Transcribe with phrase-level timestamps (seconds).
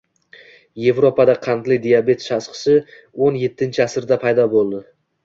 [0.91, 2.79] Evropada “qandli diabet” tashxisi
[3.27, 4.81] o'n yettinchi asrda paydo bo‘ldi